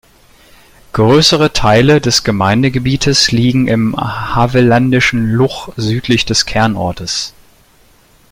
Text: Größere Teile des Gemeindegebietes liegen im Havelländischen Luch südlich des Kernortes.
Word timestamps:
Größere 0.93 1.53
Teile 1.53 2.01
des 2.01 2.23
Gemeindegebietes 2.23 3.31
liegen 3.31 3.67
im 3.67 3.95
Havelländischen 3.95 5.31
Luch 5.33 5.71
südlich 5.77 6.25
des 6.25 6.47
Kernortes. 6.47 7.35